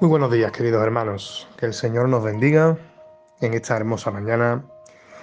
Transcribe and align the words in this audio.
Muy 0.00 0.08
buenos 0.08 0.32
días, 0.32 0.50
queridos 0.50 0.82
hermanos. 0.82 1.48
Que 1.56 1.66
el 1.66 1.74
Señor 1.74 2.08
nos 2.08 2.24
bendiga 2.24 2.76
en 3.40 3.54
esta 3.54 3.76
hermosa 3.76 4.10
mañana. 4.10 4.64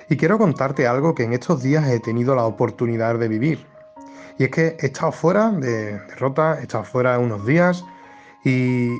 Y 0.09 0.15
quiero 0.15 0.37
contarte 0.37 0.87
algo 0.87 1.15
que 1.15 1.23
en 1.23 1.33
estos 1.33 1.61
días 1.61 1.85
he 1.89 1.99
tenido 1.99 2.33
la 2.33 2.45
oportunidad 2.45 3.19
de 3.19 3.27
vivir. 3.27 3.65
Y 4.37 4.45
es 4.45 4.51
que 4.51 4.77
he 4.79 4.85
estado 4.85 5.11
fuera 5.11 5.49
de, 5.49 5.99
Rota, 6.17 6.59
he 6.59 6.61
estado 6.61 6.85
fuera 6.85 7.19
unos 7.19 7.45
días 7.45 7.83
y 8.45 8.97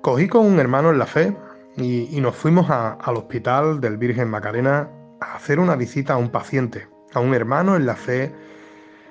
cogí 0.00 0.28
con 0.28 0.46
un 0.46 0.60
hermano 0.60 0.90
en 0.90 0.98
la 0.98 1.06
fe 1.06 1.36
y, 1.76 2.20
nos 2.20 2.36
fuimos 2.36 2.70
al 2.70 3.16
hospital 3.16 3.80
del 3.80 3.96
Virgen 3.96 4.28
Macarena 4.28 4.90
a 5.20 5.34
hacer 5.34 5.58
una 5.58 5.74
visita 5.74 6.12
a 6.14 6.16
un 6.18 6.30
paciente, 6.30 6.88
a 7.14 7.20
un 7.20 7.34
hermano 7.34 7.74
en 7.74 7.86
la 7.86 7.96
fe 7.96 8.32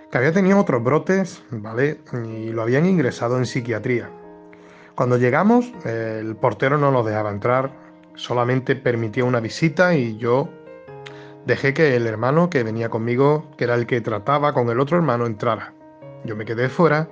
que 0.09 0.17
había 0.17 0.31
tenido 0.31 0.59
otros 0.59 0.81
brotes, 0.81 1.43
¿vale? 1.51 2.00
Y 2.25 2.51
lo 2.51 2.61
habían 2.61 2.86
ingresado 2.86 3.37
en 3.37 3.46
psiquiatría. 3.46 4.10
Cuando 4.99 5.15
llegamos, 5.15 5.71
el 5.85 6.35
portero 6.35 6.77
no 6.77 6.91
nos 6.91 7.05
dejaba 7.05 7.29
entrar, 7.29 7.71
solamente 8.15 8.75
permitía 8.75 9.23
una 9.23 9.39
visita 9.39 9.95
y 9.95 10.17
yo 10.17 10.49
dejé 11.45 11.73
que 11.73 11.95
el 11.95 12.05
hermano 12.05 12.49
que 12.49 12.63
venía 12.63 12.89
conmigo, 12.89 13.49
que 13.57 13.63
era 13.63 13.75
el 13.75 13.87
que 13.87 14.01
trataba 14.01 14.51
con 14.53 14.67
el 14.67 14.77
otro 14.77 14.97
hermano, 14.97 15.25
entrara. 15.25 15.73
Yo 16.25 16.35
me 16.35 16.43
quedé 16.43 16.67
fuera 16.67 17.07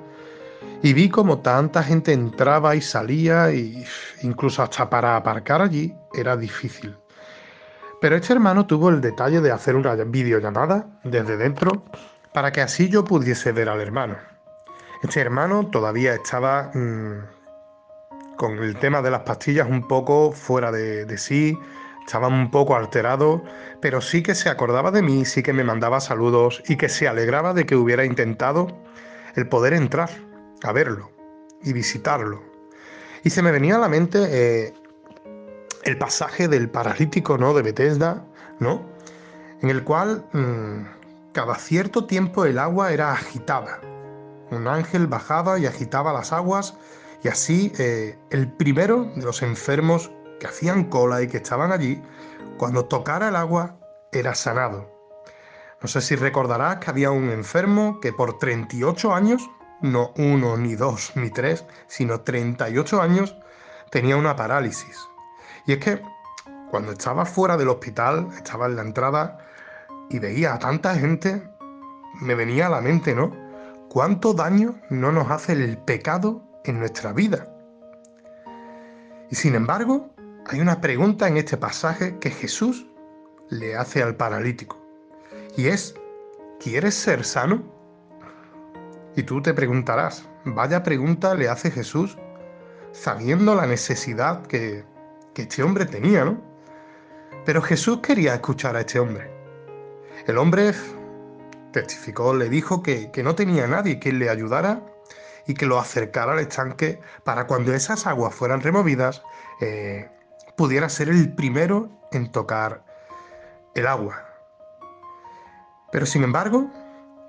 y 0.83 0.91
vi 0.91 1.07
como 1.07 1.39
tanta 1.39 1.81
gente 1.81 2.11
entraba 2.11 2.75
y 2.75 2.81
salía 2.81 3.53
y 3.53 3.85
incluso 4.21 4.63
hasta 4.63 4.89
para 4.89 5.15
aparcar 5.15 5.61
allí 5.61 5.95
era 6.13 6.35
difícil. 6.35 6.93
Pero 8.01 8.17
este 8.17 8.33
hermano 8.33 8.67
tuvo 8.67 8.89
el 8.89 8.99
detalle 8.99 9.39
de 9.39 9.51
hacer 9.51 9.77
una 9.77 9.95
videollamada 9.95 10.99
desde 11.05 11.37
dentro 11.37 11.85
para 12.33 12.51
que 12.51 12.59
así 12.59 12.89
yo 12.89 13.05
pudiese 13.05 13.53
ver 13.53 13.69
al 13.69 13.79
hermano. 13.79 14.17
Este 15.01 15.21
hermano 15.21 15.67
todavía 15.67 16.15
estaba 16.15 16.69
mm, 16.73 17.36
con 18.37 18.59
el 18.59 18.77
tema 18.77 19.01
de 19.01 19.11
las 19.11 19.21
pastillas 19.21 19.67
un 19.67 19.87
poco 19.87 20.31
fuera 20.31 20.71
de, 20.71 21.17
sí, 21.17 21.57
estaba 22.05 22.27
un 22.27 22.49
poco 22.49 22.75
alterado, 22.75 23.43
pero 23.81 23.99
sí 23.99 24.23
que 24.23 24.35
se 24.35 24.49
acordaba 24.49 24.91
de 24.91 25.01
mí, 25.01 25.25
sí 25.25 25.43
que 25.43 25.51
me 25.51 25.63
mandaba 25.63 25.99
saludos 25.99 26.63
y 26.67 26.77
que 26.77 26.87
se 26.87 27.07
alegraba 27.07 27.53
de 27.53 27.65
que 27.65 27.75
hubiera 27.75 28.05
intentado 28.05 28.67
el 29.35 29.49
poder 29.49 29.73
entrar 29.73 30.09
a 30.63 30.71
verlo 30.71 31.11
y 31.63 31.73
visitarlo. 31.73 32.41
Y 33.23 33.31
se 33.31 33.41
me 33.41 33.51
venía 33.51 33.75
a 33.75 33.79
la 33.79 33.89
mente 33.89 34.19
eh, 34.29 34.73
el 35.83 35.97
pasaje 35.97 36.47
del 36.47 36.69
paralítico 36.69 37.37
¿no? 37.37 37.53
de 37.53 37.63
Bethesda, 37.63 38.23
¿no? 38.59 38.85
en 39.61 39.69
el 39.69 39.83
cual 39.83 40.25
mm, 40.33 41.33
cada 41.33 41.55
cierto 41.55 42.05
tiempo 42.05 42.45
el 42.45 42.59
agua 42.59 42.93
era 42.93 43.11
agitada. 43.11 43.81
Un 44.51 44.67
ángel 44.67 45.07
bajaba 45.07 45.59
y 45.59 45.65
agitaba 45.65 46.13
las 46.13 46.31
aguas 46.31 46.77
y 47.23 47.27
así 47.27 47.71
eh, 47.77 48.17
el 48.29 48.51
primero 48.51 49.05
de 49.15 49.23
los 49.23 49.41
enfermos 49.41 50.11
que 50.39 50.47
hacían 50.47 50.85
cola 50.85 51.21
y 51.21 51.27
que 51.27 51.37
estaban 51.37 51.71
allí, 51.71 52.01
cuando 52.57 52.85
tocara 52.85 53.29
el 53.29 53.35
agua, 53.35 53.77
era 54.11 54.35
sanado. 54.35 54.89
No 55.81 55.87
sé 55.87 56.01
si 56.01 56.15
recordarás 56.15 56.77
que 56.77 56.89
había 56.89 57.11
un 57.11 57.29
enfermo 57.29 57.99
que 57.99 58.13
por 58.13 58.37
38 58.39 59.13
años, 59.13 59.49
no 59.81 60.11
uno, 60.17 60.57
ni 60.57 60.75
dos, 60.75 61.11
ni 61.15 61.29
tres, 61.29 61.65
sino 61.87 62.21
38 62.21 63.01
años, 63.01 63.35
tenía 63.91 64.17
una 64.17 64.35
parálisis. 64.35 64.97
Y 65.65 65.73
es 65.73 65.79
que 65.79 66.01
cuando 66.71 66.93
estaba 66.93 67.25
fuera 67.25 67.57
del 67.57 67.69
hospital, 67.69 68.27
estaba 68.35 68.65
en 68.65 68.75
la 68.75 68.81
entrada 68.81 69.37
y 70.09 70.19
veía 70.19 70.53
a 70.53 70.59
tanta 70.59 70.95
gente, 70.95 71.43
me 72.21 72.35
venía 72.35 72.67
a 72.67 72.69
la 72.69 72.81
mente, 72.81 73.13
¿no? 73.13 73.31
¿Cuánto 73.89 74.33
daño 74.33 74.75
no 74.89 75.11
nos 75.11 75.29
hace 75.29 75.53
el 75.53 75.77
pecado 75.77 76.46
en 76.67 76.79
nuestra 76.79 77.13
vida. 77.13 77.47
Y 79.29 79.35
sin 79.35 79.55
embargo, 79.55 80.09
hay 80.45 80.59
una 80.61 80.79
pregunta 80.79 81.27
en 81.27 81.37
este 81.37 81.57
pasaje 81.57 82.17
que 82.19 82.29
Jesús 82.29 82.87
le 83.49 83.75
hace 83.75 84.03
al 84.03 84.15
paralítico. 84.15 84.77
Y 85.57 85.67
es, 85.67 85.95
¿quieres 86.59 86.93
ser 86.95 87.23
sano? 87.23 87.63
Y 89.15 89.23
tú 89.23 89.41
te 89.41 89.53
preguntarás, 89.53 90.27
vaya 90.45 90.83
pregunta 90.83 91.33
le 91.35 91.49
hace 91.49 91.71
Jesús 91.71 92.17
sabiendo 92.91 93.55
la 93.55 93.65
necesidad 93.65 94.45
que, 94.45 94.85
que 95.33 95.43
este 95.43 95.63
hombre 95.63 95.85
tenía, 95.85 96.23
¿no? 96.23 96.41
Pero 97.45 97.61
Jesús 97.61 97.99
quería 98.01 98.35
escuchar 98.35 98.75
a 98.75 98.81
este 98.81 98.99
hombre. 98.99 99.31
El 100.25 100.37
hombre 100.37 100.73
testificó, 101.71 102.33
le 102.33 102.49
dijo 102.49 102.83
que, 102.83 103.11
que 103.11 103.23
no 103.23 103.35
tenía 103.35 103.67
nadie 103.67 103.99
que 103.99 104.11
le 104.11 104.29
ayudara 104.29 104.81
y 105.47 105.53
que 105.53 105.65
lo 105.65 105.79
acercara 105.79 106.33
al 106.33 106.39
estanque 106.39 106.99
para 107.23 107.47
cuando 107.47 107.73
esas 107.73 108.05
aguas 108.05 108.35
fueran 108.35 108.61
removidas, 108.61 109.23
eh, 109.61 110.09
pudiera 110.55 110.89
ser 110.89 111.09
el 111.09 111.33
primero 111.33 111.89
en 112.11 112.31
tocar 112.31 112.83
el 113.75 113.87
agua. 113.87 114.23
Pero 115.91 116.05
sin 116.05 116.23
embargo, 116.23 116.69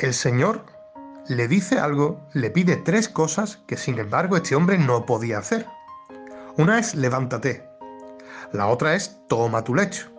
el 0.00 0.14
Señor 0.14 0.64
le 1.28 1.46
dice 1.46 1.78
algo, 1.78 2.20
le 2.32 2.50
pide 2.50 2.76
tres 2.76 3.08
cosas 3.08 3.58
que 3.66 3.76
sin 3.76 3.98
embargo 3.98 4.36
este 4.36 4.56
hombre 4.56 4.78
no 4.78 5.06
podía 5.06 5.38
hacer. 5.38 5.66
Una 6.56 6.78
es 6.78 6.94
levántate, 6.94 7.68
la 8.52 8.66
otra 8.66 8.94
es 8.94 9.20
toma 9.28 9.62
tu 9.62 9.74
lecho 9.74 10.10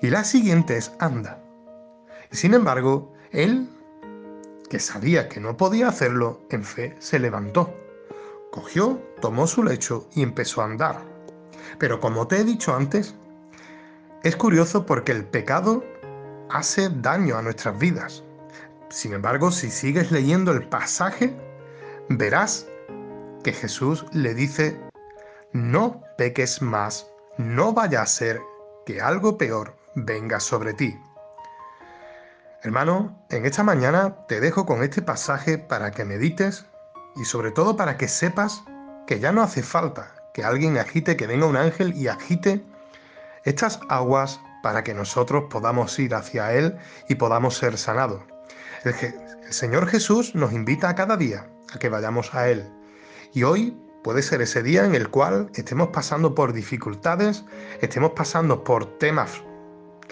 y 0.00 0.08
la 0.08 0.24
siguiente 0.24 0.76
es 0.76 0.92
anda. 0.98 1.38
Sin 2.30 2.54
embargo, 2.54 3.12
él 3.30 3.68
que 4.74 4.80
sabía 4.80 5.28
que 5.28 5.38
no 5.38 5.56
podía 5.56 5.86
hacerlo, 5.86 6.40
en 6.50 6.64
fe 6.64 6.96
se 6.98 7.20
levantó. 7.20 7.72
Cogió, 8.50 9.00
tomó 9.20 9.46
su 9.46 9.62
lecho 9.62 10.08
y 10.16 10.22
empezó 10.24 10.62
a 10.62 10.64
andar. 10.64 10.98
Pero 11.78 12.00
como 12.00 12.26
te 12.26 12.38
he 12.38 12.44
dicho 12.44 12.74
antes, 12.74 13.14
es 14.24 14.34
curioso 14.34 14.84
porque 14.84 15.12
el 15.12 15.26
pecado 15.26 15.84
hace 16.50 16.88
daño 16.90 17.36
a 17.36 17.42
nuestras 17.42 17.78
vidas. 17.78 18.24
Sin 18.88 19.12
embargo, 19.12 19.52
si 19.52 19.70
sigues 19.70 20.10
leyendo 20.10 20.50
el 20.50 20.68
pasaje, 20.68 21.32
verás 22.08 22.66
que 23.44 23.52
Jesús 23.52 24.04
le 24.10 24.34
dice, 24.34 24.76
no 25.52 26.02
peques 26.18 26.60
más, 26.62 27.08
no 27.38 27.72
vaya 27.72 28.02
a 28.02 28.06
ser 28.06 28.40
que 28.86 29.00
algo 29.00 29.38
peor 29.38 29.76
venga 29.94 30.40
sobre 30.40 30.74
ti. 30.74 30.98
Hermano, 32.64 33.14
en 33.28 33.44
esta 33.44 33.62
mañana 33.62 34.16
te 34.26 34.40
dejo 34.40 34.64
con 34.64 34.82
este 34.82 35.02
pasaje 35.02 35.58
para 35.58 35.90
que 35.90 36.06
medites 36.06 36.64
y 37.14 37.26
sobre 37.26 37.50
todo 37.50 37.76
para 37.76 37.98
que 37.98 38.08
sepas 38.08 38.64
que 39.06 39.20
ya 39.20 39.32
no 39.32 39.42
hace 39.42 39.62
falta 39.62 40.14
que 40.32 40.44
alguien 40.44 40.78
agite, 40.78 41.14
que 41.14 41.26
venga 41.26 41.44
un 41.44 41.58
ángel 41.58 41.94
y 41.94 42.08
agite 42.08 42.64
estas 43.44 43.80
aguas 43.90 44.40
para 44.62 44.82
que 44.82 44.94
nosotros 44.94 45.44
podamos 45.50 45.98
ir 45.98 46.14
hacia 46.14 46.54
Él 46.54 46.78
y 47.06 47.16
podamos 47.16 47.58
ser 47.58 47.76
sanados. 47.76 48.22
El, 48.84 48.94
Señor 49.52 49.86
Jesús 49.86 50.34
nos 50.34 50.54
invita 50.54 50.88
a 50.88 50.94
cada 50.94 51.18
día 51.18 51.46
a 51.74 51.78
que 51.78 51.90
vayamos 51.90 52.34
a 52.34 52.48
Él. 52.48 52.66
Y 53.34 53.42
hoy 53.42 53.76
puede 54.02 54.22
ser 54.22 54.40
ese 54.40 54.62
día 54.62 54.86
en 54.86 54.94
el 54.94 55.10
cual 55.10 55.50
estemos 55.54 55.88
pasando 55.88 56.34
por 56.34 56.54
dificultades, 56.54 57.44
estemos 57.82 58.12
pasando 58.12 58.64
por 58.64 58.98
temas 58.98 59.42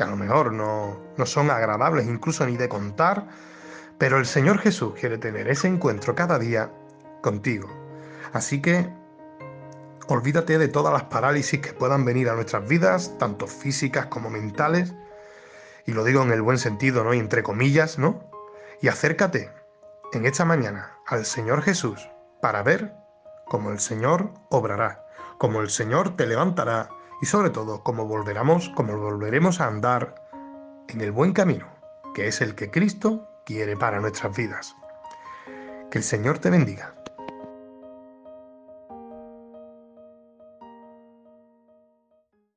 a 0.03 0.07
lo 0.07 0.17
mejor 0.17 0.53
no, 0.53 1.01
no 1.17 1.27
son 1.27 1.51
agradables 1.51 2.07
incluso 2.07 2.47
ni 2.47 2.57
de 2.57 2.69
contar, 2.69 3.27
pero 3.99 4.19
el 4.19 4.27
Señor 4.27 4.59
Jesús 4.59 4.95
quiere 4.99 5.19
tener 5.19 5.49
ese 5.49 5.69
encuentro 5.69 6.15
cada 6.15 6.39
día 6.39 6.71
contigo. 7.23 7.69
Así 8.33 8.61
que 8.61 8.93
olvídate 10.09 10.59
de 10.59 10.69
todas 10.69 10.93
las 10.93 11.05
parálisis 11.05 11.61
que 11.61 11.73
puedan 11.73 12.05
venir 12.05 12.29
a 12.29 12.35
nuestras 12.35 12.69
vidas, 12.69 13.17
tanto 13.19 13.47
físicas 13.47 14.07
como 14.07 14.31
mentales, 14.31 14.95
y 15.87 15.93
lo 15.93 16.05
digo 16.05 16.23
en 16.23 16.33
el 16.33 16.43
buen 16.43 16.59
sentido, 16.59 17.05
¿no? 17.05 17.15
Y 17.15 17.19
entre 17.19 17.43
comillas, 17.43 17.99
¿no? 17.99 18.31
Y 18.81 18.89
acércate 18.89 19.51
en 20.13 20.27
esta 20.27 20.45
mañana 20.45 20.99
al 21.07 21.25
Señor 21.25 21.63
Jesús 21.63 22.09
para 22.41 22.63
ver 22.63 22.95
cómo 23.47 23.71
el 23.71 23.81
Señor 23.81 24.33
obrará, 24.51 25.07
cómo 25.39 25.61
el 25.61 25.71
Señor 25.71 26.17
te 26.17 26.27
levantará 26.27 26.89
y 27.23 27.27
sobre 27.27 27.51
todo 27.51 27.85
cómo 27.85 28.05
volveremos, 28.05 28.69
cómo 28.75 28.99
volveremos 28.99 29.61
a 29.61 29.69
andar 29.69 30.17
en 30.89 31.01
el 31.01 31.13
buen 31.13 31.33
camino, 31.33 31.69
que 32.15 32.27
es 32.27 32.41
el 32.41 32.57
que 32.57 32.71
Cristo 32.71 33.29
quiere 33.47 33.77
para 33.77 34.01
nuestras 34.01 34.37
vidas. 34.37 34.75
Que 35.91 35.99
el 35.99 36.05
Señor 36.05 36.41
te 36.41 36.51
bendiga. 36.51 36.95